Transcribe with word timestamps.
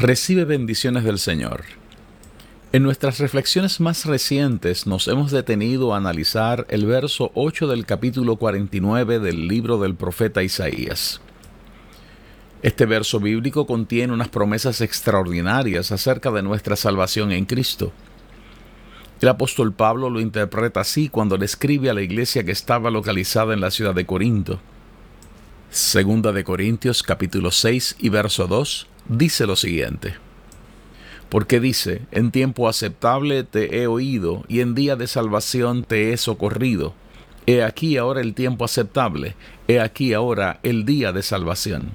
Recibe 0.00 0.44
bendiciones 0.44 1.02
del 1.02 1.18
Señor. 1.18 1.64
En 2.70 2.84
nuestras 2.84 3.18
reflexiones 3.18 3.80
más 3.80 4.06
recientes 4.06 4.86
nos 4.86 5.08
hemos 5.08 5.32
detenido 5.32 5.92
a 5.92 5.96
analizar 5.96 6.68
el 6.68 6.86
verso 6.86 7.32
8 7.34 7.66
del 7.66 7.84
capítulo 7.84 8.36
49 8.36 9.18
del 9.18 9.48
libro 9.48 9.76
del 9.80 9.96
profeta 9.96 10.44
Isaías. 10.44 11.20
Este 12.62 12.86
verso 12.86 13.18
bíblico 13.18 13.66
contiene 13.66 14.12
unas 14.12 14.28
promesas 14.28 14.82
extraordinarias 14.82 15.90
acerca 15.90 16.30
de 16.30 16.44
nuestra 16.44 16.76
salvación 16.76 17.32
en 17.32 17.44
Cristo. 17.44 17.90
El 19.20 19.30
apóstol 19.30 19.72
Pablo 19.72 20.10
lo 20.10 20.20
interpreta 20.20 20.78
así 20.78 21.08
cuando 21.08 21.36
le 21.36 21.46
escribe 21.46 21.90
a 21.90 21.94
la 21.94 22.02
iglesia 22.02 22.44
que 22.44 22.52
estaba 22.52 22.92
localizada 22.92 23.52
en 23.52 23.60
la 23.60 23.72
ciudad 23.72 23.96
de 23.96 24.06
Corinto. 24.06 24.60
Segunda 25.70 26.32
de 26.32 26.44
Corintios 26.44 27.02
capítulo 27.02 27.50
6 27.50 27.96
y 27.98 28.08
verso 28.08 28.46
2 28.46 28.86
dice 29.06 29.46
lo 29.46 29.54
siguiente. 29.54 30.14
Porque 31.28 31.60
dice, 31.60 32.00
en 32.10 32.30
tiempo 32.30 32.70
aceptable 32.70 33.44
te 33.44 33.82
he 33.82 33.86
oído 33.86 34.44
y 34.48 34.60
en 34.60 34.74
día 34.74 34.96
de 34.96 35.06
salvación 35.06 35.84
te 35.84 36.10
he 36.10 36.16
socorrido. 36.16 36.94
He 37.44 37.62
aquí 37.62 37.98
ahora 37.98 38.22
el 38.22 38.32
tiempo 38.32 38.64
aceptable, 38.64 39.36
he 39.68 39.78
aquí 39.78 40.14
ahora 40.14 40.58
el 40.62 40.86
día 40.86 41.12
de 41.12 41.22
salvación. 41.22 41.90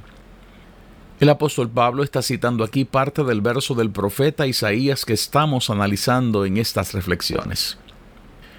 El 1.20 1.30
apóstol 1.30 1.68
Pablo 1.68 2.04
está 2.04 2.22
citando 2.22 2.64
aquí 2.64 2.86
parte 2.86 3.24
del 3.24 3.42
verso 3.42 3.74
del 3.74 3.90
profeta 3.90 4.46
Isaías 4.46 5.04
que 5.04 5.14
estamos 5.14 5.72
analizando 5.72 6.46
en 6.46 6.58
estas 6.58 6.94
reflexiones. 6.94 7.80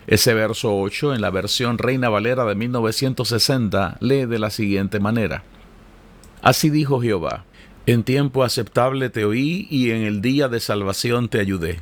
Ese 0.06 0.34
verso 0.34 0.76
8 0.76 1.14
en 1.14 1.20
la 1.20 1.30
versión 1.30 1.78
Reina 1.78 2.08
Valera 2.08 2.44
de 2.44 2.54
1960 2.54 3.96
lee 4.00 4.26
de 4.26 4.38
la 4.38 4.50
siguiente 4.50 5.00
manera. 5.00 5.44
Así 6.42 6.68
dijo 6.68 7.00
Jehová, 7.00 7.44
en 7.86 8.02
tiempo 8.02 8.44
aceptable 8.44 9.08
te 9.10 9.24
oí 9.24 9.66
y 9.70 9.90
en 9.90 10.02
el 10.02 10.20
día 10.20 10.48
de 10.48 10.60
salvación 10.60 11.28
te 11.28 11.40
ayudé. 11.40 11.80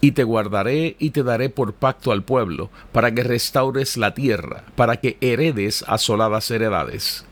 Y 0.00 0.12
te 0.12 0.24
guardaré 0.24 0.96
y 0.98 1.10
te 1.10 1.22
daré 1.22 1.48
por 1.48 1.74
pacto 1.74 2.10
al 2.10 2.24
pueblo, 2.24 2.70
para 2.90 3.14
que 3.14 3.22
restaures 3.22 3.96
la 3.96 4.14
tierra, 4.14 4.64
para 4.74 4.96
que 4.96 5.16
heredes 5.20 5.84
asoladas 5.86 6.50
heredades. 6.50 7.24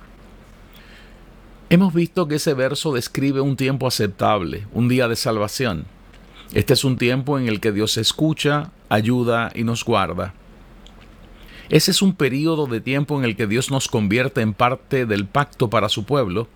Hemos 1.68 1.92
visto 1.92 2.28
que 2.28 2.36
ese 2.36 2.55
verso 2.55 2.92
describe 2.92 3.41
un 3.41 3.56
tiempo 3.56 3.86
aceptable, 3.86 4.66
un 4.72 4.88
día 4.88 5.08
de 5.08 5.16
salvación. 5.16 5.86
Este 6.52 6.74
es 6.74 6.84
un 6.84 6.96
tiempo 6.96 7.38
en 7.38 7.48
el 7.48 7.61
que 7.61 7.72
Dios 7.72 7.96
escucha, 7.96 8.70
ayuda 8.91 9.51
y 9.55 9.64
nos 9.64 9.84
guarda. 9.84 10.34
Ese 11.70 11.92
es 11.92 12.02
un 12.02 12.14
periodo 12.14 12.67
de 12.67 12.83
tiempo 12.83 13.18
en 13.18 13.24
el 13.24 13.36
que 13.36 13.46
Dios 13.46 13.70
nos 13.70 13.89
convierte 13.89 14.42
en 14.42 14.52
parte 14.52 15.06
del 15.06 15.27
pacto 15.27 15.70
para 15.70 15.89
su 15.89 16.05
pueblo, 16.05 16.48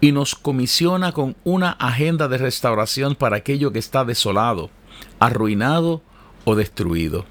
y 0.00 0.12
nos 0.12 0.34
comisiona 0.34 1.12
con 1.12 1.36
una 1.44 1.70
agenda 1.70 2.28
de 2.28 2.38
restauración 2.38 3.14
para 3.14 3.36
aquello 3.36 3.72
que 3.72 3.78
está 3.78 4.04
desolado, 4.04 4.70
arruinado 5.18 6.02
o 6.44 6.54
destruido. 6.54 7.24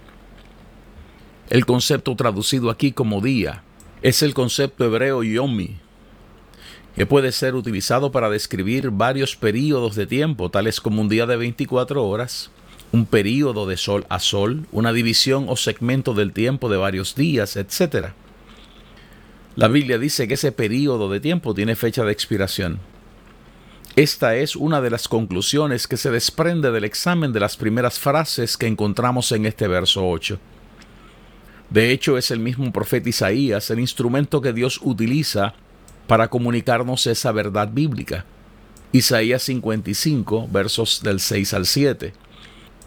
El 1.49 1.65
concepto 1.65 2.15
traducido 2.15 2.71
aquí 2.71 2.91
como 2.91 3.21
día 3.21 3.63
es 4.01 4.23
el 4.23 4.33
concepto 4.33 4.83
hebreo 4.83 5.21
yomi, 5.21 5.77
que 6.95 7.05
puede 7.05 7.31
ser 7.31 7.55
utilizado 7.55 8.11
para 8.11 8.29
describir 8.29 8.89
varios 8.89 9.35
períodos 9.35 9.95
de 9.95 10.07
tiempo, 10.07 10.49
tales 10.49 10.81
como 10.81 11.01
un 11.01 11.09
día 11.09 11.25
de 11.25 11.35
24 11.35 12.03
horas, 12.03 12.51
un 12.95 13.05
período 13.05 13.67
de 13.67 13.75
sol 13.75 14.05
a 14.07 14.19
sol, 14.19 14.67
una 14.71 14.93
división 14.93 15.47
o 15.49 15.57
segmento 15.57 16.13
del 16.13 16.31
tiempo 16.31 16.69
de 16.69 16.77
varios 16.77 17.13
días, 17.13 17.57
etc. 17.57 18.13
La 19.57 19.67
Biblia 19.67 19.99
dice 19.99 20.29
que 20.29 20.35
ese 20.35 20.53
periodo 20.53 21.09
de 21.09 21.19
tiempo 21.19 21.53
tiene 21.53 21.75
fecha 21.75 22.05
de 22.05 22.13
expiración. 22.13 22.79
Esta 23.97 24.37
es 24.37 24.55
una 24.55 24.79
de 24.79 24.89
las 24.89 25.09
conclusiones 25.09 25.87
que 25.87 25.97
se 25.97 26.09
desprende 26.09 26.71
del 26.71 26.85
examen 26.85 27.33
de 27.33 27.41
las 27.41 27.57
primeras 27.57 27.99
frases 27.99 28.55
que 28.55 28.67
encontramos 28.67 29.29
en 29.33 29.45
este 29.45 29.67
verso 29.67 30.07
8. 30.07 30.39
De 31.69 31.91
hecho, 31.91 32.17
es 32.17 32.31
el 32.31 32.39
mismo 32.39 32.71
profeta 32.71 33.09
Isaías 33.09 33.69
el 33.71 33.81
instrumento 33.81 34.39
que 34.39 34.53
Dios 34.53 34.79
utiliza 34.81 35.53
para 36.07 36.29
comunicarnos 36.29 37.07
esa 37.07 37.33
verdad 37.33 37.69
bíblica. 37.73 38.23
Isaías 38.93 39.43
55, 39.43 40.47
versos 40.49 41.01
del 41.03 41.19
6 41.19 41.53
al 41.53 41.65
7. 41.65 42.24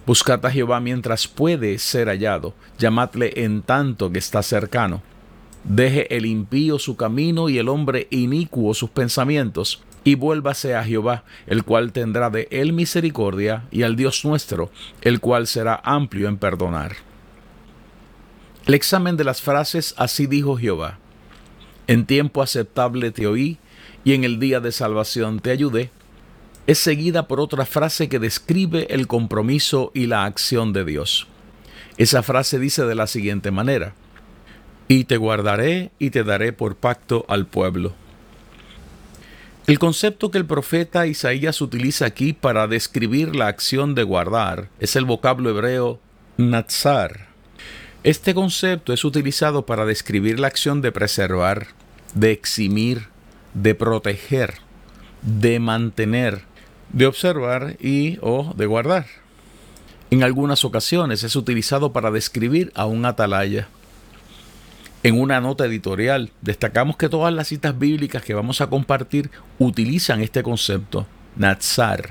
Buscad 0.09 0.47
a 0.47 0.51
Jehová 0.51 0.81
mientras 0.81 1.29
puede 1.29 1.77
ser 1.77 2.09
hallado, 2.09 2.55
llamadle 2.79 3.31
en 3.45 3.61
tanto 3.61 4.11
que 4.11 4.19
está 4.19 4.43
cercano. 4.43 5.03
Deje 5.65 6.17
el 6.17 6.25
impío 6.25 6.79
su 6.79 6.97
camino 6.97 7.51
y 7.51 7.59
el 7.59 7.69
hombre 7.69 8.07
inicuo 8.09 8.73
sus 8.73 8.89
pensamientos, 8.89 9.83
y 10.05 10.15
vuélvase 10.15 10.75
a 10.75 10.83
Jehová, 10.83 11.25
el 11.47 11.63
cual 11.63 11.93
tendrá 11.93 12.31
de 12.31 12.49
él 12.51 12.73
misericordia, 12.73 13.67
y 13.71 13.83
al 13.83 13.97
Dios 13.97 14.25
nuestro, 14.25 14.71
el 15.03 15.21
cual 15.21 15.47
será 15.47 15.79
amplio 15.85 16.29
en 16.29 16.39
perdonar. 16.39 16.97
El 18.65 18.73
examen 18.73 19.19
de 19.19 19.25
las 19.25 19.43
frases 19.43 19.95
Así 19.99 20.27
dijo 20.27 20.57
Jehová. 20.57 20.99
En 21.87 22.07
tiempo 22.07 22.41
aceptable 22.41 23.11
te 23.11 23.27
oí, 23.27 23.59
y 24.05 24.15
en 24.15 24.25
el 24.25 24.41
día 24.41 24.61
de 24.61 24.73
salvación 24.73 25.41
te 25.41 25.51
ayudé, 25.51 25.91
es 26.69 26.79
seguida 26.79 27.27
por 27.29 27.41
otra 27.41 27.65
frase 27.65 28.11
que 28.11 28.19
describe 28.19 28.89
el 28.91 29.07
compromiso 29.07 29.91
y 29.95 30.07
la 30.07 30.27
acción 30.27 30.75
de 30.75 30.85
Dios. 30.85 31.27
Esa 31.97 32.23
frase 32.23 32.59
dice 32.59 32.85
de 32.85 32.95
la 32.95 33.07
siguiente 33.07 33.51
manera, 33.51 33.95
y 34.87 35.05
te 35.05 35.17
guardaré 35.17 35.93
y 35.99 36.11
te 36.11 36.25
daré 36.25 36.53
por 36.53 36.77
pacto 36.77 37.25
al 37.27 37.47
pueblo. 37.47 37.95
El 39.67 39.79
concepto 39.79 40.31
que 40.31 40.37
el 40.37 40.45
profeta 40.45 41.07
Isaías 41.07 41.63
utiliza 41.63 42.05
aquí 42.05 42.35
para 42.35 42.67
describir 42.67 43.35
la 43.35 43.47
acción 43.47 43.95
de 43.95 44.03
guardar 44.03 44.69
es 44.79 44.95
el 44.95 45.07
vocablo 45.07 45.49
hebreo 45.49 46.01
natsar. 46.37 47.29
Este 48.05 48.35
concepto 48.35 48.93
es 48.93 49.07
utilizado 49.07 49.65
para 49.65 49.87
describir 49.87 50.39
la 50.39 50.49
acción 50.49 50.83
de 50.83 50.93
preservar, 50.93 51.69
de 52.13 52.31
eximir, 52.31 53.09
de 53.55 53.75
proteger, 53.75 54.57
de 55.23 55.61
mantener, 55.61 56.47
de 56.93 57.07
observar 57.07 57.77
y 57.81 58.19
o 58.21 58.55
de 58.57 58.67
guardar. 58.67 59.07
En 60.11 60.23
algunas 60.23 60.65
ocasiones 60.65 61.23
es 61.23 61.37
utilizado 61.37 61.93
para 61.93 62.11
describir 62.11 62.73
a 62.75 62.87
un 62.87 63.05
atalaya. 63.05 63.69
En 65.03 65.21
una 65.21 65.41
nota 65.41 65.67
editorial 65.67 66.33
destacamos 66.41 66.97
que 66.97 67.09
todas 67.09 67.33
las 67.33 67.49
citas 67.49 67.79
bíblicas 67.79 68.23
que 68.23 68.35
vamos 68.35 68.61
a 68.61 68.69
compartir 68.69 69.31
utilizan 69.59 70.23
este 70.23 70.43
concepto, 70.43 71.07
Natsar. 71.37 72.11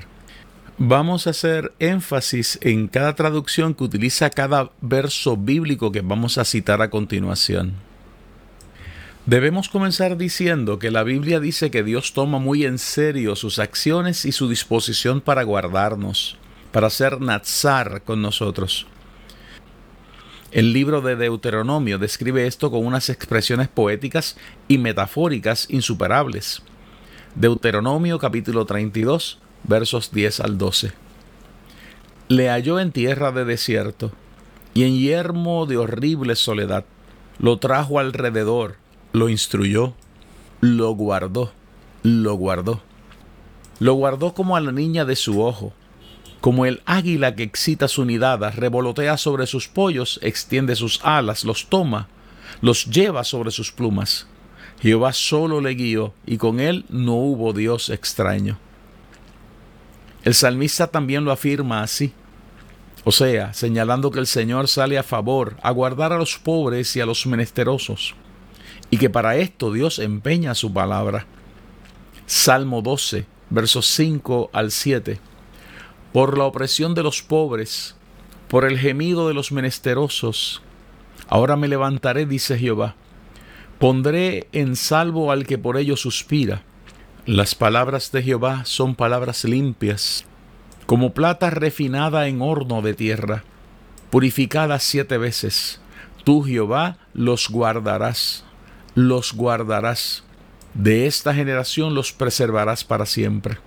Vamos 0.78 1.26
a 1.26 1.30
hacer 1.30 1.72
énfasis 1.80 2.58
en 2.62 2.86
cada 2.86 3.14
traducción 3.14 3.74
que 3.74 3.84
utiliza 3.84 4.30
cada 4.30 4.70
verso 4.80 5.36
bíblico 5.36 5.90
que 5.90 6.02
vamos 6.02 6.38
a 6.38 6.44
citar 6.44 6.80
a 6.80 6.88
continuación. 6.88 7.87
Debemos 9.28 9.68
comenzar 9.68 10.16
diciendo 10.16 10.78
que 10.78 10.90
la 10.90 11.02
Biblia 11.02 11.38
dice 11.38 11.70
que 11.70 11.82
Dios 11.82 12.14
toma 12.14 12.38
muy 12.38 12.64
en 12.64 12.78
serio 12.78 13.36
sus 13.36 13.58
acciones 13.58 14.24
y 14.24 14.32
su 14.32 14.48
disposición 14.48 15.20
para 15.20 15.42
guardarnos, 15.42 16.38
para 16.72 16.88
ser 16.88 17.20
Natsar 17.20 18.00
con 18.04 18.22
nosotros. 18.22 18.86
El 20.50 20.72
libro 20.72 21.02
de 21.02 21.14
Deuteronomio 21.14 21.98
describe 21.98 22.46
esto 22.46 22.70
con 22.70 22.86
unas 22.86 23.10
expresiones 23.10 23.68
poéticas 23.68 24.38
y 24.66 24.78
metafóricas 24.78 25.66
insuperables. 25.68 26.62
Deuteronomio 27.34 28.18
capítulo 28.18 28.64
32, 28.64 29.40
versos 29.64 30.10
10 30.10 30.40
al 30.40 30.56
12. 30.56 30.92
Le 32.28 32.48
halló 32.48 32.80
en 32.80 32.92
tierra 32.92 33.30
de 33.30 33.44
desierto 33.44 34.10
y 34.72 34.84
en 34.84 34.98
yermo 34.98 35.66
de 35.66 35.76
horrible 35.76 36.34
soledad. 36.34 36.86
Lo 37.38 37.58
trajo 37.58 37.98
alrededor, 37.98 38.76
lo 39.12 39.28
instruyó, 39.28 39.94
lo 40.60 40.90
guardó, 40.92 41.52
lo 42.02 42.34
guardó. 42.34 42.82
Lo 43.80 43.94
guardó 43.94 44.34
como 44.34 44.56
a 44.56 44.60
la 44.60 44.72
niña 44.72 45.04
de 45.04 45.16
su 45.16 45.40
ojo. 45.42 45.72
Como 46.40 46.66
el 46.66 46.82
águila 46.84 47.34
que 47.34 47.42
excita 47.42 47.88
su 47.88 48.04
nidada, 48.04 48.50
revolotea 48.50 49.16
sobre 49.16 49.46
sus 49.46 49.68
pollos, 49.68 50.18
extiende 50.22 50.76
sus 50.76 51.00
alas, 51.04 51.44
los 51.44 51.66
toma, 51.68 52.08
los 52.60 52.86
lleva 52.86 53.24
sobre 53.24 53.50
sus 53.50 53.72
plumas. 53.72 54.26
Jehová 54.80 55.12
solo 55.12 55.60
le 55.60 55.74
guió, 55.74 56.12
y 56.26 56.36
con 56.36 56.60
él 56.60 56.84
no 56.88 57.14
hubo 57.14 57.52
Dios 57.52 57.90
extraño. 57.90 58.58
El 60.24 60.34
salmista 60.34 60.86
también 60.86 61.24
lo 61.24 61.32
afirma 61.32 61.82
así. 61.82 62.12
O 63.04 63.12
sea, 63.12 63.54
señalando 63.54 64.10
que 64.10 64.18
el 64.20 64.26
Señor 64.26 64.68
sale 64.68 64.98
a 64.98 65.02
favor, 65.02 65.56
a 65.62 65.70
guardar 65.70 66.12
a 66.12 66.18
los 66.18 66.38
pobres 66.38 66.94
y 66.96 67.00
a 67.00 67.06
los 67.06 67.26
menesterosos, 67.26 68.14
y 68.90 68.98
que 68.98 69.10
para 69.10 69.36
esto 69.36 69.72
Dios 69.72 69.98
empeña 69.98 70.54
su 70.54 70.72
palabra. 70.72 71.26
Salmo 72.26 72.82
12, 72.82 73.26
versos 73.50 73.86
5 73.86 74.50
al 74.52 74.70
7. 74.70 75.18
Por 76.12 76.38
la 76.38 76.44
opresión 76.44 76.94
de 76.94 77.02
los 77.02 77.22
pobres, 77.22 77.96
por 78.48 78.64
el 78.64 78.78
gemido 78.78 79.28
de 79.28 79.34
los 79.34 79.52
menesterosos, 79.52 80.62
ahora 81.28 81.56
me 81.56 81.68
levantaré, 81.68 82.26
dice 82.26 82.58
Jehová. 82.58 82.94
Pondré 83.78 84.48
en 84.52 84.74
salvo 84.74 85.30
al 85.30 85.46
que 85.46 85.58
por 85.58 85.76
ello 85.76 85.96
suspira. 85.96 86.62
Las 87.26 87.54
palabras 87.54 88.10
de 88.10 88.22
Jehová 88.22 88.64
son 88.64 88.94
palabras 88.94 89.44
limpias, 89.44 90.24
como 90.86 91.12
plata 91.12 91.50
refinada 91.50 92.26
en 92.26 92.40
horno 92.40 92.80
de 92.80 92.94
tierra, 92.94 93.44
purificada 94.10 94.78
siete 94.78 95.18
veces. 95.18 95.80
Tú, 96.24 96.42
Jehová, 96.42 96.96
los 97.12 97.50
guardarás, 97.50 98.44
los 98.98 99.32
guardarás. 99.32 100.24
De 100.74 101.06
esta 101.06 101.32
generación 101.32 101.94
los 101.94 102.12
preservarás 102.12 102.82
para 102.82 103.06
siempre. 103.06 103.58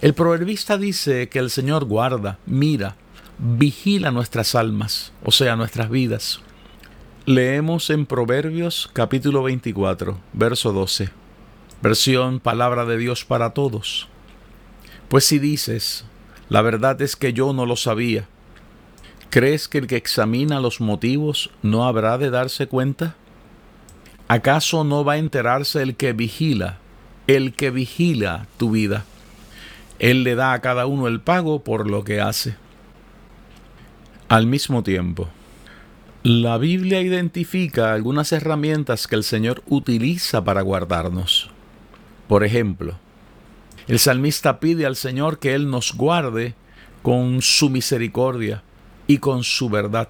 El 0.00 0.14
proverbista 0.14 0.78
dice 0.78 1.28
que 1.28 1.40
el 1.40 1.50
Señor 1.50 1.84
guarda, 1.84 2.38
mira, 2.46 2.94
vigila 3.38 4.12
nuestras 4.12 4.54
almas, 4.54 5.12
o 5.24 5.32
sea, 5.32 5.56
nuestras 5.56 5.90
vidas. 5.90 6.40
Leemos 7.26 7.90
en 7.90 8.06
Proverbios 8.06 8.88
capítulo 8.92 9.42
24, 9.42 10.20
verso 10.32 10.72
12, 10.72 11.10
versión 11.82 12.38
Palabra 12.38 12.84
de 12.84 12.96
Dios 12.96 13.24
para 13.24 13.50
todos. 13.50 14.08
Pues 15.08 15.24
si 15.24 15.40
dices, 15.40 16.04
la 16.48 16.62
verdad 16.62 17.02
es 17.02 17.16
que 17.16 17.32
yo 17.32 17.52
no 17.52 17.66
lo 17.66 17.74
sabía, 17.74 18.28
¿crees 19.30 19.66
que 19.66 19.78
el 19.78 19.88
que 19.88 19.96
examina 19.96 20.60
los 20.60 20.80
motivos 20.80 21.50
no 21.62 21.86
habrá 21.86 22.18
de 22.18 22.30
darse 22.30 22.68
cuenta? 22.68 23.16
¿Acaso 24.32 24.82
no 24.82 25.04
va 25.04 25.12
a 25.12 25.18
enterarse 25.18 25.82
el 25.82 25.94
que 25.94 26.14
vigila, 26.14 26.78
el 27.26 27.52
que 27.52 27.70
vigila 27.70 28.46
tu 28.56 28.70
vida? 28.70 29.04
Él 29.98 30.24
le 30.24 30.36
da 30.36 30.54
a 30.54 30.62
cada 30.62 30.86
uno 30.86 31.06
el 31.06 31.20
pago 31.20 31.62
por 31.62 31.86
lo 31.86 32.02
que 32.02 32.22
hace. 32.22 32.56
Al 34.30 34.46
mismo 34.46 34.82
tiempo, 34.82 35.28
la 36.22 36.56
Biblia 36.56 37.02
identifica 37.02 37.92
algunas 37.92 38.32
herramientas 38.32 39.06
que 39.06 39.16
el 39.16 39.22
Señor 39.22 39.62
utiliza 39.66 40.42
para 40.42 40.62
guardarnos. 40.62 41.50
Por 42.26 42.42
ejemplo, 42.42 42.94
el 43.86 43.98
salmista 43.98 44.60
pide 44.60 44.86
al 44.86 44.96
Señor 44.96 45.40
que 45.40 45.54
Él 45.54 45.68
nos 45.68 45.92
guarde 45.92 46.54
con 47.02 47.42
su 47.42 47.68
misericordia 47.68 48.62
y 49.06 49.18
con 49.18 49.44
su 49.44 49.68
verdad. 49.68 50.08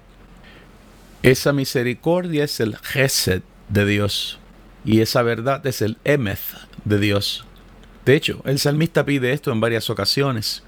Esa 1.23 1.51
misericordia 1.51 2.45
es 2.45 2.61
el 2.61 2.77
Gesed 2.77 3.41
de 3.69 3.85
Dios 3.85 4.39
y 4.85 5.01
esa 5.01 5.21
verdad 5.21 5.65
es 5.65 5.81
el 5.81 5.97
Emeth 6.03 6.39
de 6.85 6.99
Dios. 6.99 7.45
De 8.05 8.15
hecho, 8.15 8.41
el 8.45 8.59
salmista 8.59 9.05
pide 9.05 9.31
esto 9.31 9.51
en 9.51 9.61
varias 9.61 9.89
ocasiones. 9.89 10.63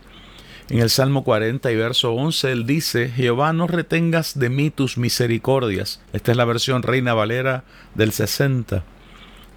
En 0.70 0.80
el 0.80 0.90
Salmo 0.90 1.24
40 1.24 1.72
y 1.72 1.76
verso 1.76 2.14
11 2.14 2.52
él 2.52 2.66
dice, 2.66 3.10
Jehová 3.10 3.54
no 3.54 3.68
retengas 3.68 4.40
de 4.40 4.50
mí 4.50 4.72
tus 4.72 4.98
misericordias. 4.98 6.02
Esta 6.12 6.32
es 6.32 6.38
la 6.38 6.46
versión 6.46 6.82
Reina 6.82 7.14
Valera 7.14 7.66
del 7.94 8.12
60. 8.12 8.84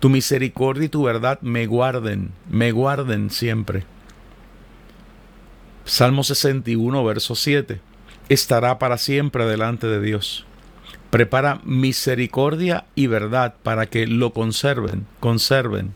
Tu 0.01 0.11
misericordia 0.11 0.85
y 0.85 0.89
tu 0.89 1.05
verdad 1.05 1.41
me 1.41 1.67
guarden, 1.67 2.33
me 2.51 2.73
guarden 2.73 3.31
siempre. 3.31 3.85
Salmo 5.85 6.25
61, 6.25 7.03
verso 7.05 7.35
7. 7.35 7.81
Estará 8.29 8.79
para 8.79 8.99
siempre 8.99 9.47
delante 9.47 9.87
de 9.87 10.03
Dios. 10.03 10.45
Prepara 11.11 11.61
misericordia 11.65 12.85
y 12.95 13.07
verdad 13.07 13.55
para 13.63 13.87
que 13.87 14.07
lo 14.07 14.33
conserven, 14.33 15.07
conserven 15.21 15.95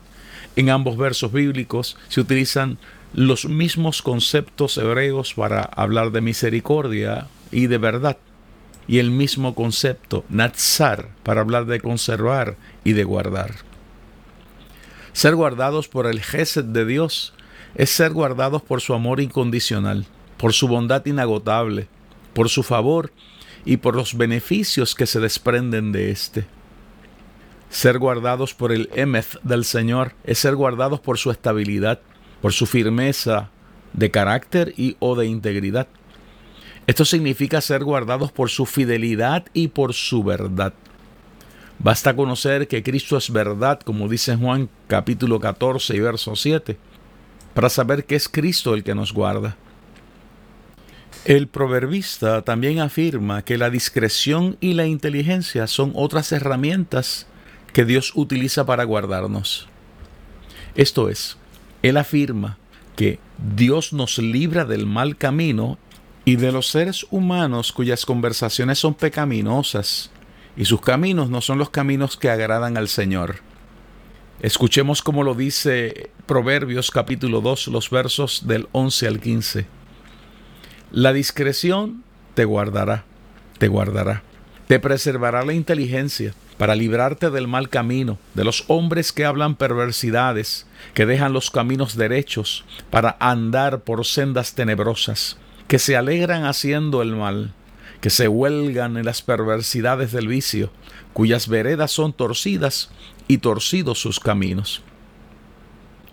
en 0.55 0.69
ambos 0.69 0.97
versos 0.97 1.31
bíblicos 1.31 1.97
se 2.09 2.21
utilizan 2.21 2.77
los 3.13 3.45
mismos 3.45 4.01
conceptos 4.01 4.77
hebreos 4.77 5.33
para 5.33 5.61
hablar 5.61 6.11
de 6.11 6.21
misericordia 6.21 7.27
y 7.51 7.67
de 7.67 7.77
verdad, 7.79 8.17
y 8.87 8.99
el 8.99 9.11
mismo 9.11 9.55
concepto, 9.55 10.25
natsar, 10.29 11.09
para 11.23 11.41
hablar 11.41 11.65
de 11.65 11.79
conservar 11.79 12.55
y 12.83 12.93
de 12.93 13.03
guardar. 13.03 13.55
Ser 15.13 15.35
guardados 15.35 15.87
por 15.87 16.05
el 16.05 16.21
Gesed 16.21 16.65
de 16.65 16.85
Dios 16.85 17.33
es 17.75 17.89
ser 17.89 18.11
guardados 18.11 18.61
por 18.61 18.81
su 18.81 18.93
amor 18.93 19.21
incondicional, 19.21 20.05
por 20.37 20.53
su 20.53 20.67
bondad 20.67 21.05
inagotable, 21.05 21.87
por 22.33 22.49
su 22.49 22.61
favor 22.61 23.11
y 23.65 23.77
por 23.77 23.95
los 23.95 24.17
beneficios 24.17 24.95
que 24.95 25.05
se 25.05 25.19
desprenden 25.19 25.91
de 25.91 26.11
éste. 26.11 26.45
Ser 27.69 27.97
guardados 27.97 28.53
por 28.53 28.71
el 28.71 28.89
Emeth 28.93 29.41
del 29.41 29.65
Señor 29.65 30.13
es 30.23 30.39
ser 30.39 30.55
guardados 30.55 30.99
por 30.99 31.17
su 31.17 31.31
estabilidad, 31.31 31.99
por 32.41 32.53
su 32.53 32.65
firmeza 32.65 33.49
de 33.93 34.11
carácter 34.11 34.73
y 34.77 34.95
o 34.99 35.15
de 35.15 35.25
integridad. 35.25 35.87
Esto 36.85 37.05
significa 37.05 37.61
ser 37.61 37.83
guardados 37.83 38.31
por 38.31 38.49
su 38.49 38.65
fidelidad 38.65 39.45
y 39.53 39.69
por 39.69 39.93
su 39.93 40.23
verdad. 40.23 40.73
Basta 41.79 42.15
conocer 42.15 42.67
que 42.67 42.83
Cristo 42.83 43.17
es 43.17 43.31
verdad, 43.31 43.79
como 43.79 44.07
dice 44.07 44.35
Juan 44.35 44.69
capítulo 44.87 45.39
14 45.39 45.95
y 45.95 45.99
verso 45.99 46.35
7, 46.35 46.77
para 47.53 47.69
saber 47.69 48.05
que 48.05 48.15
es 48.15 48.29
Cristo 48.29 48.73
el 48.73 48.83
que 48.83 48.95
nos 48.95 49.13
guarda. 49.13 49.57
El 51.25 51.47
proverbista 51.47 52.41
también 52.41 52.79
afirma 52.81 53.45
que 53.45 53.57
la 53.57 53.69
discreción 53.69 54.57
y 54.59 54.73
la 54.73 54.87
inteligencia 54.87 55.67
son 55.67 55.93
otras 55.95 56.33
herramientas 56.33 57.27
que 57.71 57.85
Dios 57.85 58.11
utiliza 58.15 58.65
para 58.65 58.83
guardarnos. 58.83 59.69
Esto 60.75 61.07
es, 61.07 61.37
Él 61.81 61.95
afirma 61.95 62.57
que 62.97 63.19
Dios 63.55 63.93
nos 63.93 64.17
libra 64.17 64.65
del 64.65 64.85
mal 64.85 65.15
camino 65.15 65.77
y 66.25 66.35
de 66.35 66.51
los 66.51 66.67
seres 66.67 67.05
humanos 67.09 67.71
cuyas 67.71 68.05
conversaciones 68.05 68.79
son 68.79 68.93
pecaminosas 68.93 70.11
y 70.57 70.65
sus 70.65 70.81
caminos 70.81 71.29
no 71.29 71.39
son 71.39 71.57
los 71.57 71.69
caminos 71.69 72.17
que 72.17 72.31
agradan 72.31 72.75
al 72.75 72.89
Señor. 72.89 73.37
Escuchemos 74.41 75.01
como 75.01 75.23
lo 75.23 75.35
dice 75.35 76.09
Proverbios 76.25 76.91
capítulo 76.91 77.39
2, 77.39 77.69
los 77.69 77.89
versos 77.89 78.45
del 78.45 78.67
11 78.73 79.07
al 79.07 79.21
15. 79.21 79.82
La 80.95 81.11
discreción 81.11 82.03
te 82.35 82.45
guardará, 82.45 83.03
te 83.57 83.67
guardará, 83.67 84.21
te 84.67 84.79
preservará 84.79 85.43
la 85.43 85.53
inteligencia 85.53 86.35
para 86.59 86.75
librarte 86.75 87.31
del 87.31 87.47
mal 87.47 87.69
camino, 87.69 88.19
de 88.35 88.43
los 88.43 88.65
hombres 88.67 89.11
que 89.11 89.25
hablan 89.25 89.55
perversidades, 89.55 90.67
que 90.93 91.07
dejan 91.07 91.33
los 91.33 91.49
caminos 91.49 91.97
derechos 91.97 92.63
para 92.91 93.17
andar 93.19 93.79
por 93.79 94.05
sendas 94.05 94.53
tenebrosas, 94.53 95.37
que 95.67 95.79
se 95.79 95.97
alegran 95.97 96.45
haciendo 96.45 97.01
el 97.01 97.15
mal, 97.15 97.55
que 97.99 98.11
se 98.11 98.27
huelgan 98.27 98.95
en 98.95 99.05
las 99.05 99.23
perversidades 99.23 100.11
del 100.11 100.27
vicio, 100.27 100.69
cuyas 101.11 101.47
veredas 101.47 101.89
son 101.89 102.13
torcidas 102.13 102.91
y 103.27 103.39
torcidos 103.39 103.97
sus 103.97 104.19
caminos. 104.19 104.83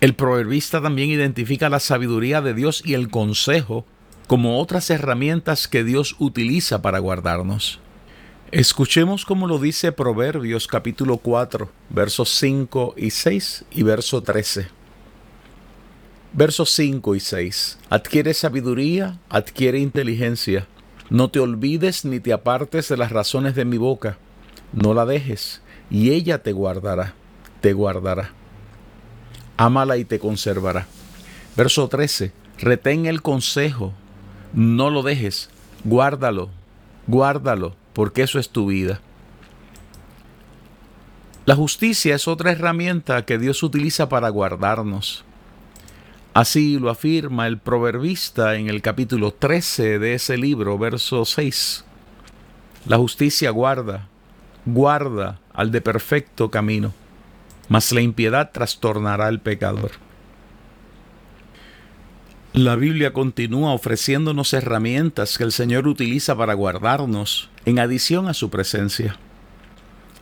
El 0.01 0.15
proverbista 0.15 0.81
también 0.81 1.11
identifica 1.11 1.69
la 1.69 1.81
sabiduría 1.81 2.41
de 2.41 2.55
Dios 2.55 2.83
y 2.83 2.95
el 2.95 3.11
consejo 3.11 3.85
como 4.31 4.61
otras 4.61 4.91
herramientas 4.91 5.67
que 5.67 5.83
Dios 5.83 6.15
utiliza 6.21 6.83
para 6.83 7.01
guardarnos. 7.01 7.81
Escuchemos 8.53 9.25
como 9.25 9.49
lo 9.49 9.59
dice 9.59 9.91
Proverbios 9.91 10.69
capítulo 10.69 11.17
4, 11.17 11.69
versos 11.89 12.29
5 12.37 12.95
y 12.97 13.11
6 13.11 13.65
y 13.73 13.83
verso 13.83 14.23
13. 14.23 14.69
Versos 16.33 16.71
5 16.71 17.17
y 17.17 17.19
6. 17.19 17.79
Adquiere 17.91 18.33
sabiduría, 18.33 19.19
adquiere 19.29 19.81
inteligencia. 19.81 20.69
No 21.09 21.29
te 21.33 21.41
olvides 21.41 22.05
ni 22.05 22.21
te 22.21 22.33
apartes 22.33 22.89
de 22.89 22.97
las 22.97 23.11
razones 23.11 23.57
de 23.57 23.65
mi 23.65 23.79
boca. 23.79 24.17
No 24.73 24.95
la 24.95 25.07
dejes, 25.07 25.61
y 25.91 26.13
ella 26.13 26.41
te 26.41 26.53
guardará, 26.53 27.15
te 27.61 27.73
guardará. 27.73 28.31
Ámala 29.57 29.97
y 29.97 30.05
te 30.05 30.21
conservará. 30.21 30.87
Verso 31.57 31.89
13. 31.89 32.31
Retén 32.59 33.07
el 33.07 33.23
consejo, 33.23 33.93
no 34.53 34.91
lo 34.91 35.03
dejes, 35.03 35.51
guárdalo, 35.85 36.51
guárdalo 37.07 37.75
porque 37.93 38.23
eso 38.23 38.39
es 38.39 38.51
tu 38.51 38.67
vida. 38.67 39.01
La 41.47 41.57
justicia 41.57 42.15
es 42.15 42.29
otra 42.29 42.53
herramienta 42.53 43.25
que 43.25 43.39
Dios 43.39 43.63
utiliza 43.63 44.09
para 44.09 44.29
guardarnos. 44.29 45.25
Así 46.33 46.79
lo 46.79 46.91
afirma 46.91 47.47
el 47.47 47.59
proverbista 47.59 48.55
en 48.55 48.69
el 48.69 48.83
capítulo 48.83 49.33
13 49.33 49.99
de 49.99 50.15
ese 50.15 50.37
libro, 50.37 50.79
verso 50.79 51.25
6. 51.25 51.85
La 52.87 52.99
justicia 52.99 53.51
guarda, 53.51 54.07
guarda 54.65 55.41
al 55.53 55.73
de 55.73 55.81
perfecto 55.81 56.51
camino, 56.51 56.93
mas 57.69 57.91
la 57.91 58.01
impiedad 58.01 58.53
trastornará 58.53 59.27
al 59.27 59.41
pecador. 59.41 59.91
La 62.53 62.75
Biblia 62.75 63.13
continúa 63.13 63.73
ofreciéndonos 63.73 64.53
herramientas 64.55 65.39
que 65.39 65.45
el 65.45 65.53
Señor 65.53 65.87
utiliza 65.87 66.35
para 66.35 66.55
guardarnos, 66.55 67.49
en 67.65 67.79
adición 67.79 68.27
a 68.27 68.35
su 68.35 68.51
presencia. 68.51 69.17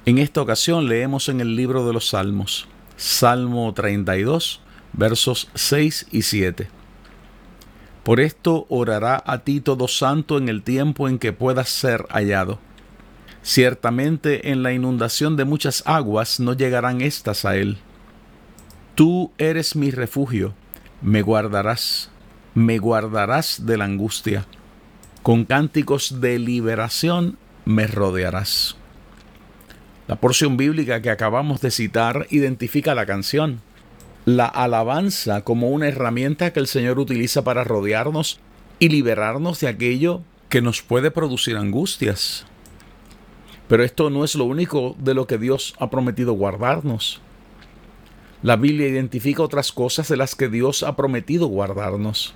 En 0.04 0.18
esta 0.18 0.42
ocasión 0.42 0.88
leemos 0.88 1.30
en 1.30 1.40
el 1.40 1.56
libro 1.56 1.86
de 1.86 1.94
los 1.94 2.10
Salmos, 2.10 2.68
Salmo 2.98 3.72
32, 3.72 4.60
versos 4.92 5.48
6 5.54 6.08
y 6.12 6.20
7. 6.20 6.68
Por 8.04 8.20
esto 8.20 8.66
orará 8.68 9.22
a 9.24 9.38
ti 9.38 9.62
todo 9.62 9.88
santo 9.88 10.36
en 10.36 10.50
el 10.50 10.62
tiempo 10.62 11.08
en 11.08 11.18
que 11.18 11.32
puedas 11.32 11.70
ser 11.70 12.04
hallado. 12.10 12.58
Ciertamente 13.40 14.50
en 14.50 14.62
la 14.62 14.74
inundación 14.74 15.38
de 15.38 15.46
muchas 15.46 15.82
aguas 15.86 16.40
no 16.40 16.52
llegarán 16.52 17.00
éstas 17.00 17.46
a 17.46 17.56
él. 17.56 17.78
Tú 18.94 19.32
eres 19.38 19.76
mi 19.76 19.90
refugio, 19.90 20.52
me 21.00 21.22
guardarás, 21.22 22.10
me 22.58 22.78
guardarás 22.78 23.66
de 23.66 23.76
la 23.76 23.84
angustia. 23.84 24.44
Con 25.22 25.44
cánticos 25.44 26.20
de 26.20 26.38
liberación 26.38 27.38
me 27.64 27.86
rodearás. 27.86 28.76
La 30.08 30.16
porción 30.16 30.56
bíblica 30.56 31.00
que 31.02 31.10
acabamos 31.10 31.60
de 31.60 31.70
citar 31.70 32.26
identifica 32.30 32.94
la 32.94 33.06
canción 33.06 33.60
la 34.24 34.44
alabanza 34.44 35.40
como 35.40 35.70
una 35.70 35.88
herramienta 35.88 36.52
que 36.52 36.60
el 36.60 36.66
Señor 36.66 36.98
utiliza 36.98 37.44
para 37.44 37.64
rodearnos 37.64 38.40
y 38.78 38.90
liberarnos 38.90 39.60
de 39.60 39.68
aquello 39.68 40.20
que 40.50 40.60
nos 40.60 40.82
puede 40.82 41.10
producir 41.10 41.56
angustias. 41.56 42.44
Pero 43.68 43.84
esto 43.84 44.10
no 44.10 44.24
es 44.24 44.34
lo 44.34 44.44
único 44.44 44.94
de 44.98 45.14
lo 45.14 45.26
que 45.26 45.38
Dios 45.38 45.74
ha 45.78 45.88
prometido 45.88 46.34
guardarnos. 46.34 47.22
La 48.42 48.56
Biblia 48.56 48.88
identifica 48.88 49.42
otras 49.42 49.72
cosas 49.72 50.08
de 50.08 50.18
las 50.18 50.34
que 50.34 50.48
Dios 50.48 50.82
ha 50.82 50.94
prometido 50.94 51.46
guardarnos. 51.46 52.34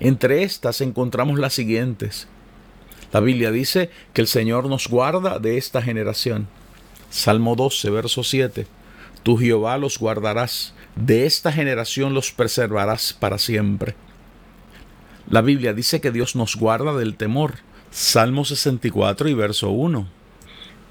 Entre 0.00 0.42
estas 0.42 0.80
encontramos 0.80 1.38
las 1.38 1.54
siguientes. 1.54 2.28
La 3.12 3.20
Biblia 3.20 3.50
dice 3.50 3.90
que 4.12 4.20
el 4.20 4.26
Señor 4.26 4.68
nos 4.68 4.88
guarda 4.88 5.38
de 5.38 5.56
esta 5.56 5.80
generación. 5.82 6.48
Salmo 7.10 7.54
12, 7.54 7.90
verso 7.90 8.24
7. 8.24 8.66
Tú 9.22 9.36
Jehová 9.38 9.78
los 9.78 9.98
guardarás, 9.98 10.74
de 10.96 11.26
esta 11.26 11.52
generación 11.52 12.12
los 12.12 12.32
preservarás 12.32 13.12
para 13.12 13.38
siempre. 13.38 13.94
La 15.30 15.40
Biblia 15.40 15.72
dice 15.72 16.00
que 16.00 16.10
Dios 16.10 16.36
nos 16.36 16.56
guarda 16.56 16.94
del 16.94 17.16
temor. 17.16 17.54
Salmo 17.90 18.44
64 18.44 19.28
y 19.28 19.34
verso 19.34 19.70
1. 19.70 20.08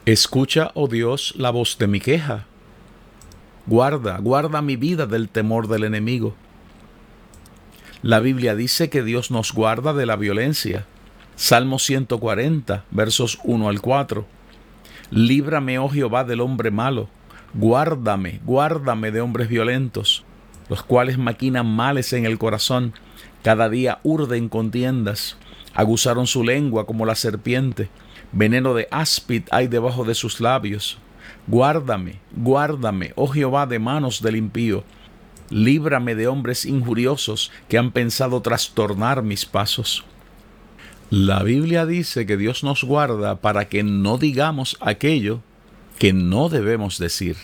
Escucha, 0.05 0.71
oh 0.73 0.87
Dios, 0.87 1.33
la 1.37 1.51
voz 1.51 1.77
de 1.77 1.87
mi 1.87 1.99
queja. 1.99 2.45
Guarda, 3.67 4.17
guarda 4.17 4.61
mi 4.61 4.75
vida 4.75 5.05
del 5.05 5.29
temor 5.29 5.67
del 5.67 5.83
enemigo. 5.83 6.35
La 8.03 8.19
Biblia 8.19 8.53
dice 8.53 8.89
que 8.89 9.01
Dios 9.01 9.31
nos 9.31 9.53
guarda 9.53 9.93
de 9.93 10.05
la 10.05 10.17
violencia. 10.17 10.85
Salmo 11.35 11.79
140, 11.79 12.83
versos 12.91 13.39
1 13.45 13.69
al 13.69 13.79
4. 13.79 14.25
Líbrame, 15.09 15.79
oh 15.79 15.87
Jehová, 15.87 16.25
del 16.25 16.41
hombre 16.41 16.69
malo 16.69 17.07
Guárdame, 17.53 18.41
guárdame 18.43 19.11
de 19.11 19.21
hombres 19.21 19.47
violentos, 19.47 20.25
los 20.69 20.81
cuales 20.81 21.19
maquinan 21.19 21.67
males 21.67 22.11
en 22.11 22.25
el 22.25 22.39
corazón, 22.39 22.93
cada 23.43 23.69
día 23.69 23.99
urden 24.03 24.49
contiendas, 24.49 25.37
aguzaron 25.75 26.25
su 26.25 26.43
lengua 26.43 26.87
como 26.87 27.05
la 27.05 27.13
serpiente, 27.13 27.89
veneno 28.31 28.73
de 28.73 28.87
áspid 28.89 29.43
hay 29.51 29.67
debajo 29.67 30.03
de 30.03 30.15
sus 30.15 30.41
labios. 30.41 30.97
Guárdame, 31.45 32.19
guárdame, 32.35 33.13
oh 33.15 33.27
Jehová, 33.27 33.67
de 33.67 33.77
manos 33.77 34.23
del 34.23 34.35
impío, 34.35 34.83
líbrame 35.53 36.15
de 36.15 36.27
hombres 36.27 36.65
injuriosos 36.65 37.51
que 37.69 37.77
han 37.77 37.91
pensado 37.91 38.41
trastornar 38.41 39.21
mis 39.21 39.45
pasos. 39.45 40.03
La 41.11 41.43
Biblia 41.43 41.85
dice 41.85 42.25
que 42.25 42.37
Dios 42.37 42.63
nos 42.63 42.83
guarda 42.83 43.35
para 43.35 43.69
que 43.69 43.83
no 43.83 44.17
digamos 44.17 44.77
aquello 44.81 45.41
que 45.99 46.11
no 46.11 46.49
debemos 46.49 46.97
decir. 46.97 47.37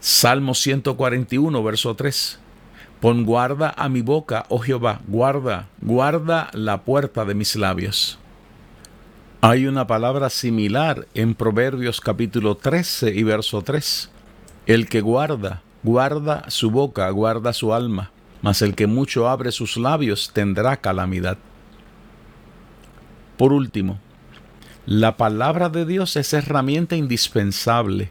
Salmo 0.00 0.54
141, 0.54 1.62
verso 1.62 1.94
3. 1.94 2.40
Pon 3.00 3.24
guarda 3.24 3.72
a 3.76 3.88
mi 3.88 4.02
boca, 4.02 4.44
oh 4.48 4.58
Jehová, 4.58 5.00
guarda, 5.06 5.68
guarda 5.80 6.50
la 6.54 6.82
puerta 6.82 7.24
de 7.24 7.34
mis 7.34 7.54
labios. 7.54 8.18
Hay 9.42 9.66
una 9.66 9.86
palabra 9.86 10.28
similar 10.28 11.06
en 11.14 11.34
Proverbios 11.34 12.00
capítulo 12.00 12.56
13 12.56 13.14
y 13.14 13.22
verso 13.22 13.62
3. 13.62 14.10
El 14.66 14.88
que 14.88 15.02
guarda, 15.02 15.62
guarda 15.84 16.46
su 16.48 16.70
boca, 16.70 17.08
guarda 17.10 17.52
su 17.52 17.72
alma, 17.72 18.10
mas 18.42 18.62
el 18.62 18.74
que 18.74 18.86
mucho 18.86 19.28
abre 19.28 19.52
sus 19.52 19.76
labios 19.76 20.30
tendrá 20.32 20.78
calamidad. 20.78 21.38
Por 23.36 23.52
último, 23.52 24.00
la 24.86 25.16
palabra 25.16 25.68
de 25.68 25.84
Dios 25.84 26.16
es 26.16 26.32
herramienta 26.32 26.96
indispensable, 26.96 28.10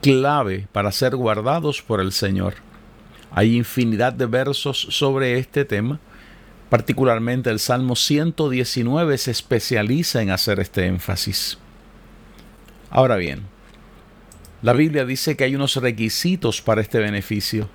clave 0.00 0.66
para 0.72 0.92
ser 0.92 1.14
guardados 1.14 1.82
por 1.82 2.00
el 2.00 2.12
Señor. 2.12 2.54
Hay 3.30 3.56
infinidad 3.56 4.12
de 4.12 4.26
versos 4.26 4.86
sobre 4.90 5.38
este 5.38 5.64
tema, 5.64 6.00
particularmente 6.70 7.50
el 7.50 7.58
Salmo 7.58 7.96
119 7.96 9.18
se 9.18 9.30
especializa 9.30 10.22
en 10.22 10.30
hacer 10.30 10.60
este 10.60 10.86
énfasis. 10.86 11.58
Ahora 12.90 13.16
bien, 13.16 13.53
la 14.64 14.72
Biblia 14.72 15.04
dice 15.04 15.36
que 15.36 15.44
hay 15.44 15.54
unos 15.54 15.76
requisitos 15.76 16.60
para 16.60 16.80
este 16.80 16.98
beneficio. 16.98 17.68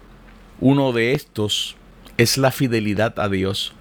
Uno 0.59 0.91
de 0.91 1.13
estos 1.13 1.77
es 2.17 2.37
la 2.37 2.51
fidelidad 2.51 3.17
a 3.17 3.29
Dios 3.29 3.73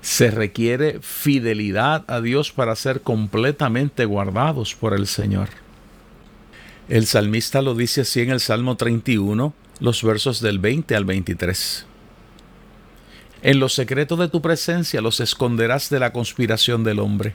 se 0.00 0.30
requiere 0.30 1.00
fidelidad 1.00 2.04
a 2.08 2.20
Dios 2.20 2.52
para 2.52 2.76
ser 2.76 3.02
completamente 3.02 4.04
guardados 4.04 4.74
por 4.74 4.94
el 4.94 5.06
Señor. 5.06 5.48
El 6.88 7.06
salmista 7.06 7.60
lo 7.62 7.74
dice 7.74 8.02
así 8.02 8.20
en 8.20 8.30
el 8.30 8.40
Salmo 8.40 8.76
31, 8.76 9.52
los 9.80 10.02
versos 10.02 10.40
del 10.40 10.58
20 10.58 10.96
al 10.96 11.04
23. 11.04 11.86
En 13.42 13.60
los 13.60 13.74
secretos 13.74 14.18
de 14.18 14.28
tu 14.28 14.40
presencia 14.40 15.00
los 15.00 15.20
esconderás 15.20 15.90
de 15.90 16.00
la 16.00 16.12
conspiración 16.12 16.84
del 16.84 17.00
hombre. 17.00 17.34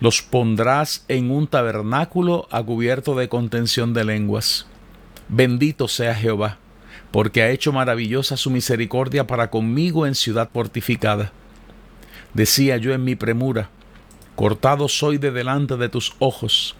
Los 0.00 0.22
pondrás 0.22 1.04
en 1.08 1.30
un 1.30 1.46
tabernáculo 1.46 2.46
a 2.50 2.62
cubierto 2.62 3.14
de 3.16 3.28
contención 3.28 3.94
de 3.94 4.04
lenguas. 4.04 4.66
Bendito 5.28 5.88
sea 5.88 6.14
Jehová, 6.14 6.58
porque 7.10 7.42
ha 7.42 7.50
hecho 7.50 7.72
maravillosa 7.72 8.36
su 8.36 8.50
misericordia 8.50 9.26
para 9.26 9.50
conmigo 9.50 10.06
en 10.06 10.14
ciudad 10.14 10.48
fortificada 10.52 11.32
Decía 12.34 12.76
yo 12.76 12.92
en 12.92 13.04
mi 13.04 13.16
premura, 13.16 13.70
cortado 14.36 14.88
soy 14.88 15.18
de 15.18 15.30
delante 15.30 15.76
de 15.76 15.88
tus 15.88 16.14
ojos, 16.18 16.76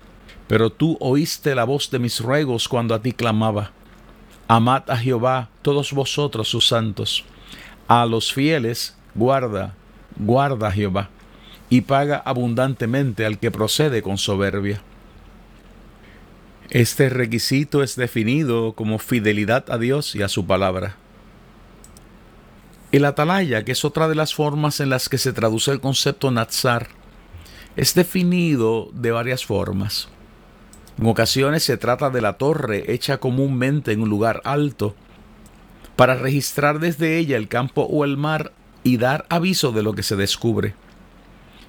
pero 0.47 0.71
tú 0.71 0.97
oíste 1.01 1.55
la 1.55 1.65
voz 1.65 1.91
de 1.91 1.99
mis 1.99 2.21
ruegos 2.21 2.69
cuando 2.69 2.95
a 2.95 3.03
ti 3.03 3.13
clamaba. 3.13 3.73
Amad 4.47 4.91
a 4.91 4.97
Jehová 4.97 5.49
todos 5.63 5.93
vosotros 5.93 6.49
sus 6.49 6.69
santos. 6.69 7.25
A 7.87 8.07
los 8.07 8.33
fieles 8.33 8.97
guarda, 9.15 9.75
guarda 10.17 10.71
Jehová, 10.71 11.11
y 11.71 11.83
paga 11.83 12.17
abundantemente 12.25 13.27
al 13.27 13.39
que 13.39 13.51
procede 13.51 14.03
con 14.03 14.19
soberbia. 14.19 14.83
Este 16.71 17.09
requisito 17.09 17.83
es 17.83 17.97
definido 17.97 18.75
como 18.75 18.99
fidelidad 18.99 19.65
a 19.71 19.79
Dios 19.79 20.15
y 20.15 20.23
a 20.23 20.29
su 20.29 20.47
palabra. 20.47 20.97
El 22.93 23.05
atalaya, 23.05 23.65
que 23.65 23.73
es 23.73 23.85
otra 23.85 24.09
de 24.09 24.15
las 24.15 24.35
formas 24.35 24.81
en 24.81 24.91
las 24.91 25.09
que 25.09 25.19
se 25.19 25.33
traduce 25.33 25.71
el 25.71 25.81
concepto 25.81 26.31
Natsar, 26.31 26.89
es 27.77 27.95
definido 27.95 28.91
de 28.93 29.11
varias 29.11 29.45
formas. 29.45 30.09
En 30.99 31.07
ocasiones 31.07 31.63
se 31.63 31.77
trata 31.77 32.11
de 32.11 32.21
la 32.21 32.35
torre 32.35 32.93
hecha 32.93 33.19
comúnmente 33.19 33.93
en 33.93 34.03
un 34.03 34.09
lugar 34.09 34.41
alto 34.45 34.95
para 35.97 36.17
registrar 36.17 36.81
desde 36.81 37.19
ella 37.19 37.37
el 37.37 37.49
campo 37.49 37.83
o 37.83 38.05
el 38.05 38.17
mar 38.17 38.53
y 38.85 38.97
dar 38.97 39.27
aviso 39.29 39.73
de 39.73 39.83
lo 39.83 39.93
que 39.93 40.03
se 40.03 40.17
descubre. 40.17 40.75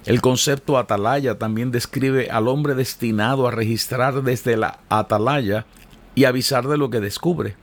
El 0.06 0.20
concepto 0.22 0.78
atalaya 0.78 1.38
también 1.38 1.70
describe 1.70 2.30
al 2.30 2.48
hombre 2.48 2.74
destinado 2.74 3.46
a 3.46 3.50
registrar 3.50 4.22
desde 4.22 4.56
la 4.56 4.80
atalaya 4.88 5.66
y 6.14 6.24
avisar 6.24 6.66
de 6.66 6.78
lo 6.78 6.88
que 6.88 7.00
descubre. 7.00 7.56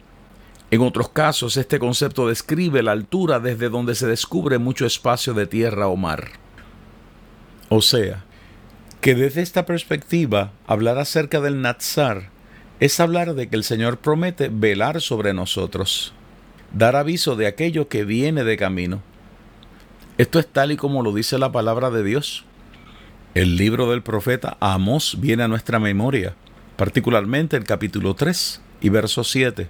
En 0.69 0.81
otros 0.81 1.09
casos, 1.09 1.57
este 1.57 1.79
concepto 1.79 2.27
describe 2.27 2.83
la 2.83 2.91
altura 2.91 3.39
desde 3.39 3.69
donde 3.69 3.95
se 3.95 4.05
descubre 4.05 4.57
mucho 4.57 4.85
espacio 4.85 5.33
de 5.33 5.47
tierra 5.47 5.87
o 5.87 5.95
mar. 5.95 6.31
O 7.69 7.81
sea, 7.81 8.23
que 9.01 9.15
desde 9.15 9.41
esta 9.41 9.65
perspectiva, 9.65 10.51
hablar 10.67 10.97
acerca 10.99 11.41
del 11.41 11.61
Natsar 11.61 12.29
es 12.79 12.99
hablar 12.99 13.33
de 13.33 13.47
que 13.49 13.55
el 13.55 13.63
Señor 13.63 13.97
promete 13.97 14.49
velar 14.49 15.01
sobre 15.01 15.33
nosotros. 15.33 16.13
dar 16.73 16.97
aviso 16.97 17.37
de 17.37 17.47
aquello 17.47 17.87
que 17.87 18.03
viene 18.03 18.43
de 18.43 18.57
camino. 18.57 19.01
Esto 20.17 20.39
es 20.39 20.47
tal 20.47 20.71
y 20.71 20.77
como 20.77 21.03
lo 21.03 21.13
dice 21.13 21.37
la 21.37 21.51
palabra 21.51 21.91
de 21.91 22.03
Dios. 22.03 22.43
El 23.35 23.55
libro 23.55 23.91
del 23.91 24.01
profeta 24.01 24.57
Amós 24.59 25.17
viene 25.19 25.43
a 25.43 25.47
nuestra 25.47 25.77
memoria, 25.77 26.33
particularmente 26.75 27.55
el 27.55 27.65
capítulo 27.65 28.15
3 28.15 28.61
y 28.81 28.89
verso 28.89 29.23
7. 29.23 29.69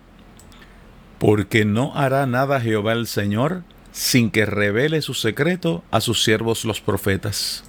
Porque 1.20 1.66
no 1.66 1.94
hará 1.98 2.26
nada 2.28 2.62
Jehová 2.62 2.94
el 2.94 3.08
Señor 3.08 3.64
sin 3.92 4.32
que 4.32 4.46
revele 4.46 5.02
su 5.02 5.16
secreto 5.16 5.84
a 5.92 6.00
sus 6.00 6.24
siervos 6.24 6.64
los 6.64 6.80
profetas. 6.80 7.66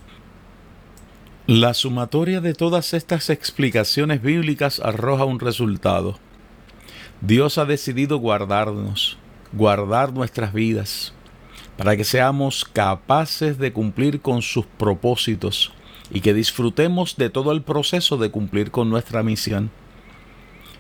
La 1.49 1.75
sumatoria 1.75 2.41
de 2.41 2.55
todas 2.55 2.95
estas 2.95 3.29
explicaciones 3.29 4.23
bíblicas 4.23 4.79
arroja 4.79 5.25
un 5.25 5.41
resultado. 5.41 6.21
Dios 7.23 7.59
ha 7.59 7.65
decidido 7.65 8.19
guardarnos, 8.19 9.19
guardar 9.53 10.13
nuestras 10.13 10.53
vidas, 10.53 11.15
para 11.79 11.97
que 11.97 12.03
seamos 12.03 12.65
capaces 12.65 13.57
de 13.57 13.73
cumplir 13.73 14.21
con 14.21 14.43
sus 14.43 14.67
propósitos 14.67 15.73
y 16.11 16.21
que 16.21 16.35
disfrutemos 16.35 17.17
de 17.17 17.31
todo 17.31 17.53
el 17.53 17.63
proceso 17.63 18.17
de 18.17 18.33
cumplir 18.33 18.73
con 18.73 18.91
nuestra 18.91 19.23
misión. 19.23 19.71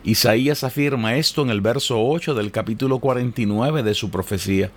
Isaías 0.02 0.64
afirma 0.64 1.14
esto 1.14 1.42
en 1.42 1.50
el 1.50 1.60
verso 1.60 2.04
8 2.04 2.34
del 2.34 2.50
capítulo 2.50 2.98
49 2.98 3.84
de 3.84 3.94
su 3.94 4.10
profecía. 4.10 4.72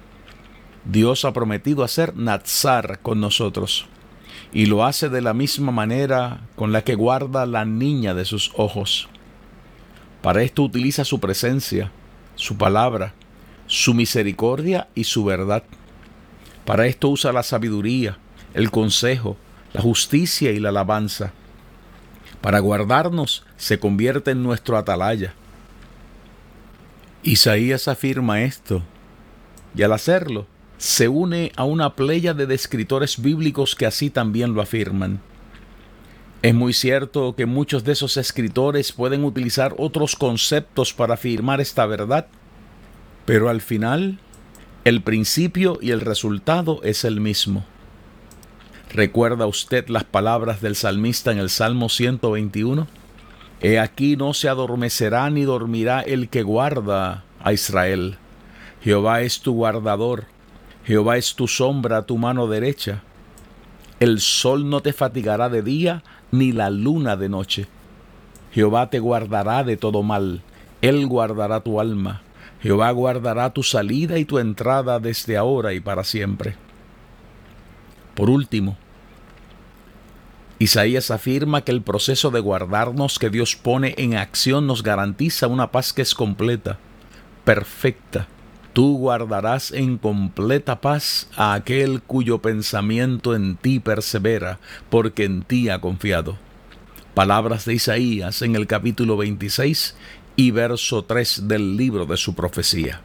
Dios 0.85 1.25
ha 1.25 1.33
prometido 1.33 1.83
hacer 1.83 2.15
Nazar 2.15 2.99
con 3.01 3.19
nosotros 3.19 3.87
y 4.53 4.67
lo 4.67 4.85
hace 4.85 5.09
de 5.09 5.21
la 5.21 5.33
misma 5.33 5.71
manera 5.71 6.41
con 6.55 6.71
la 6.71 6.83
que 6.83 6.93
guarda 6.93 7.47
la 7.47 7.65
niña 7.65 8.13
de 8.13 8.25
sus 8.25 8.51
ojos. 8.57 9.09
Para 10.21 10.43
esto 10.43 10.61
utiliza 10.61 11.03
su 11.03 11.19
presencia, 11.19 11.91
su 12.35 12.57
palabra, 12.57 13.15
su 13.65 13.95
misericordia 13.95 14.87
y 14.93 15.05
su 15.05 15.23
verdad. 15.23 15.63
Para 16.65 16.86
esto 16.86 17.10
usa 17.10 17.32
la 17.32 17.44
sabiduría, 17.44 18.18
el 18.53 18.72
consejo, 18.72 19.38
la 19.74 19.82
justicia 19.82 20.51
y 20.51 20.60
la 20.60 20.70
alabanza. 20.70 21.32
Para 22.41 22.60
guardarnos 22.60 23.44
se 23.58 23.80
convierte 23.80 24.32
en 24.32 24.44
nuestro 24.44 24.77
atalaya. 24.77 25.34
Isaías 27.24 27.88
afirma 27.88 28.41
esto, 28.41 28.82
y 29.75 29.84
al 29.84 29.94
hacerlo, 29.94 30.48
se 30.77 31.08
une 31.08 31.51
a 31.56 31.63
una 31.63 31.96
playa 31.96 32.34
de 32.34 32.51
escritores 32.53 33.22
bíblicos 33.22 33.75
que 33.75 33.86
así 33.86 34.10
también 34.10 34.53
lo 34.56 34.62
afirman. 34.62 35.22
Es 36.41 36.56
muy 36.56 36.74
cierto 36.74 37.36
que 37.36 37.46
muchos 37.46 37.84
de 37.84 37.91
esos 37.91 38.18
escritores 38.18 38.91
pueden 38.91 39.24
utilizar 39.24 39.75
otros 39.77 40.15
conceptos 40.15 40.91
para 40.91 41.13
afirmar 41.13 41.62
esta 41.62 41.86
verdad, 41.86 42.25
pero 43.25 43.50
al 43.50 43.62
final 43.62 44.20
el 44.85 45.01
principio 45.01 45.77
y 45.81 45.91
el 45.91 46.01
resultado 46.01 46.81
es 46.83 47.05
el 47.05 47.21
mismo. 47.21 47.65
¿Recuerda 48.93 49.45
usted 49.47 49.88
las 49.88 50.03
palabras 50.03 50.61
del 50.61 50.75
salmista 50.75 51.31
en 51.31 51.38
el 51.38 51.50
Salmo 51.50 51.89
121? 51.89 52.88
He 53.61 53.79
aquí 53.79 54.17
no 54.17 54.33
se 54.33 54.50
adormecerá 54.50 55.29
ni 55.29 55.43
dormirá 55.43 56.01
el 56.01 56.29
que 56.29 56.43
guarda 56.43 57.23
a 57.43 57.53
Israel. 57.53 58.17
Jehová 58.83 59.21
es 59.21 59.41
tu 59.41 59.53
guardador 59.53 60.25
Jehová 60.85 61.17
es 61.17 61.35
tu 61.35 61.47
sombra, 61.47 62.03
tu 62.03 62.17
mano 62.17 62.47
derecha. 62.47 63.03
El 64.00 64.19
sol 64.19 64.69
no 64.69 64.81
te 64.81 64.93
fatigará 64.93 65.47
de 65.50 65.61
día, 65.61 66.03
ni 66.31 66.51
la 66.51 66.69
luna 66.69 67.15
de 67.15 67.29
noche. 67.29 67.67
Jehová 68.51 68.89
te 68.89 69.00
guardará 69.00 69.63
de 69.63 69.77
todo 69.77 70.01
mal, 70.01 70.41
Él 70.81 71.05
guardará 71.07 71.61
tu 71.61 71.79
alma. 71.79 72.21
Jehová 72.62 72.91
guardará 72.91 73.51
tu 73.51 73.63
salida 73.63 74.18
y 74.18 74.25
tu 74.25 74.39
entrada 74.39 75.00
desde 75.00 75.38
ahora 75.38 75.74
y 75.74 75.80
para 75.80 76.04
siempre. 76.04 76.56
Por 78.15 78.30
último, 78.30 78.78
Isaías 80.60 81.10
afirma 81.10 81.63
que 81.63 81.71
el 81.71 81.82
proceso 81.82 82.30
de 82.30 82.39
guardarnos 82.39 83.17
que 83.17 83.32
Dios 83.32 83.56
pone 83.56 83.95
en 83.97 84.15
acción 84.15 84.67
nos 84.67 84.84
garantiza 84.84 85.47
una 85.47 85.71
paz 85.71 85.91
que 85.91 86.04
es 86.04 86.13
completa, 86.13 86.78
perfecta, 87.45 88.28
Tú 88.74 88.97
guardarás 88.97 89.74
en 89.74 89.97
completa 89.97 90.80
paz 90.80 91.28
a 91.36 91.54
aquel 91.54 92.02
cuyo 92.02 92.41
pensamiento 92.41 93.36
en 93.36 93.58
ti 93.58 93.82
persevera, 93.82 94.60
porque 94.89 95.26
en 95.26 95.41
ti 95.41 95.67
ha 95.67 95.82
confiado. 95.82 96.38
Palabras 97.13 97.65
de 97.65 97.74
Isaías 97.74 98.41
en 98.41 98.56
el 98.56 98.67
capítulo 98.67 99.17
26 99.17 99.97
y 100.41 100.49
verso 100.49 101.04
3 101.04 101.47
del 101.47 101.77
libro 101.77 102.08
de 102.08 102.17
su 102.17 102.34
profecía. 102.34 102.99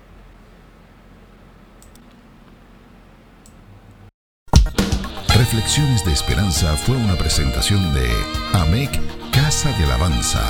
Reflexiones 5.34 6.02
de 6.06 6.12
Esperanza 6.12 6.74
fue 6.78 6.96
una 6.96 7.14
presentación 7.16 7.92
de 7.92 8.08
AMEC 8.54 8.90
Casa 9.32 9.70
de 9.76 9.84
Alabanza. 9.84 10.42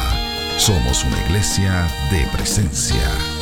Somos 0.59 1.05
una 1.05 1.21
iglesia 1.27 1.89
de 2.13 2.25
presencia. 2.33 3.36